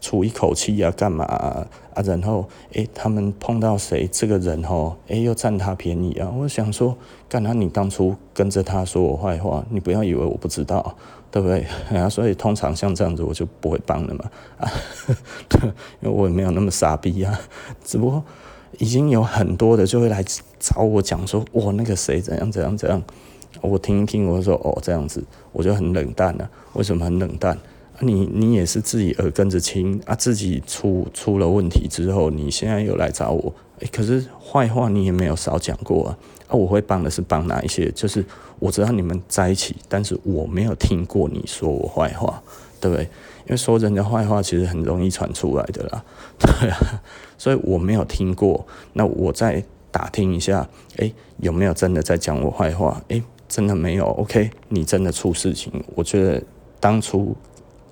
[0.00, 1.66] 出一口气呀，干嘛啊？
[2.04, 4.08] 然后，诶、他们碰到谁？
[4.12, 6.32] 这个人吼，诶、又占他便宜啊！
[6.38, 6.96] 我想说，
[7.28, 10.96] 干他，你当初跟着他说我坏话，你不要以为我不知道，
[11.32, 11.66] 对不对？
[11.98, 14.24] 啊，所以通常像这样子，我就不会帮了嘛。
[14.58, 14.70] 啊，
[16.00, 17.36] 因为我也没有那么傻逼啊。
[17.82, 18.22] 只不过
[18.78, 20.24] 已经有很多的就会来
[20.60, 23.02] 找我讲说，哇，那个谁怎样怎样怎样。
[23.60, 25.22] 我听一听，我就说，哦，这样子，
[25.52, 27.58] 我就很冷淡了、为什么很冷淡？
[28.00, 37.90] 你你也是自己耳根子清啊，自己出出了问题之后，你现在又来找我，哎、欸，可是坏话你也没有少讲过啊，啊，我会帮的是帮哪一些？
[37.90, 38.24] 就是
[38.60, 42.40] 我知道你们在一起，但是我没有听过你说我坏话，
[42.80, 43.02] 对不对？
[43.46, 46.04] 因为说人家坏话其实很容易传出来的啦，
[46.38, 46.78] 对啊，
[47.36, 50.60] 所以我没有听过，那我再打听一下，
[50.98, 53.02] 哎、欸，有没有真的在讲我坏话？
[53.08, 56.42] 哎、欸，真的没有，OK，你真的出事情，我觉得
[56.78, 57.34] 当初。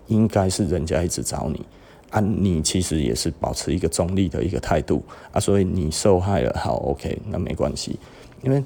[0.09, 1.66] 应该是人家一直找你
[2.11, 5.02] 啊，你其实也是保持一个中立的一个态度
[5.32, 7.98] 啊，所以你受害了，好，OK，那没关系，
[8.42, 8.62] 因为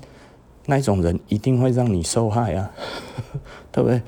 [0.67, 2.71] 那种人一定会让你受害啊，
[3.73, 4.03] 对不对？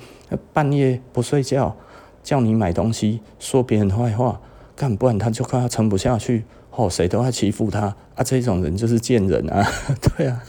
[0.53, 1.75] 半夜不睡觉，
[2.23, 4.39] 叫你买东西，说别人坏话，
[4.77, 6.45] 干，不然他就快要撑不下去，
[6.75, 9.67] 哦，谁都在欺负他啊，这种人就是贱人啊，
[10.17, 10.43] 对啊，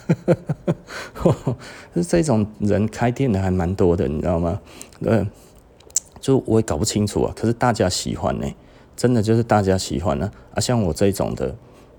[1.94, 4.60] 是 这种人开店的还蛮多的，你知道吗？
[5.02, 5.26] 对。
[6.22, 8.48] 就我也搞不清楚啊，可是大家喜欢呢、
[8.96, 11.54] 真的就是大家喜欢呢啊，啊，像我这种的，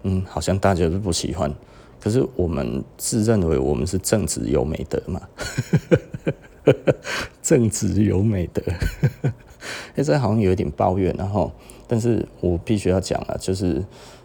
[0.04, 1.52] 嗯，好像大家都不喜欢。
[2.00, 5.20] 可是我们自认为我们是正直有美德嘛，
[7.42, 8.62] 正直有美德，
[9.94, 11.52] 哎，这好像有点抱怨然后，
[11.86, 13.84] 但是我必须要讲啊，就是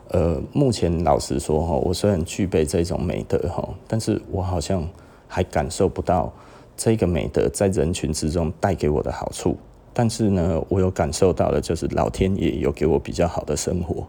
[0.10, 4.88] 呃，目前老实说哈，我虽然具备这种美德哈，但是我好像
[5.28, 6.34] 还感受不到
[6.76, 9.55] 这个美德在人群之中带给我的好处。
[9.93, 14.07] 但是呢，我有感受到的，就是老天爷有给我比较好的生活。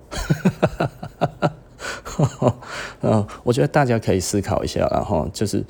[3.01, 5.65] 嗯， 我觉得大家可以思考一下，然后就是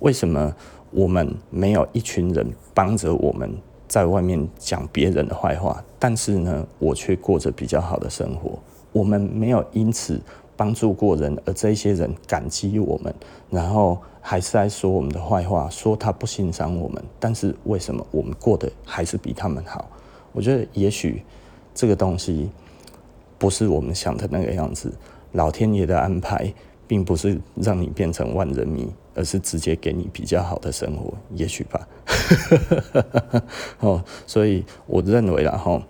[0.00, 0.54] 为什么
[0.90, 3.52] 我们没有一群人帮着我们
[3.86, 8.58] 在外面讲别人的坏话，但是呢，我却过着比较好的生活。
[8.96, 10.20] 我们没有因此
[10.56, 13.14] 帮助过人，而这些人感激我们，
[13.50, 13.98] 然后。
[14.28, 19.88] 还是在说我们的坏话，说他不欣赏我们，但是为什么我们过得还是比他们好？
[20.32, 21.22] 我觉得也许
[21.72, 22.50] 这个东西
[23.38, 24.92] 不是我们想的那个样子。
[25.30, 26.52] 老天爷的安排
[26.88, 31.88] 并不是让你变成万人迷，而是直接给你比较好的生活，也许吧。
[33.78, 35.80] 哦，所以我认为然后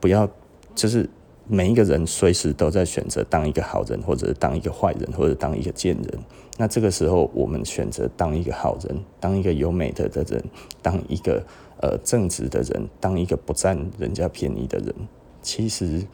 [0.00, 0.28] 不要
[0.74, 1.08] 就是。
[1.46, 6.18] 每一个人随时都在选择当一个好人，或者当一个坏人，或者当一个贱人。
[6.56, 10.42] 那这个时候，我们选择当一个好人，当一个有美德的人，
[10.80, 11.44] 当一个
[11.80, 14.94] 呃正直的人，当一个不占人家便宜的人。
[15.42, 16.06] 其实，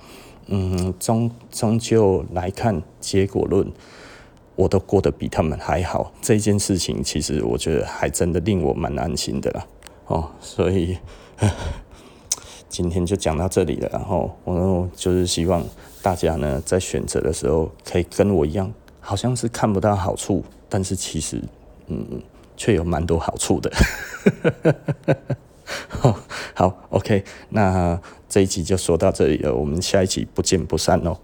[0.46, 3.70] 嗯，终终究来看结果论，
[4.56, 6.12] 我都过得比他们还好。
[6.20, 9.66] 这件事情，其实我觉得还真的令我蛮安心的啦。
[10.06, 10.98] 哦，所以。
[12.70, 15.62] 今天就讲到这里了，然后我就是希望
[16.00, 21.42] 大家呢，在选择的时候可以跟我一样，好像是看不到好处，但是其实
[21.88, 22.22] 嗯，
[22.56, 23.70] 却有蛮多好处的。
[26.54, 31.16] 好，OK，那这一集就说到这里了，我们下一集不见不散哦。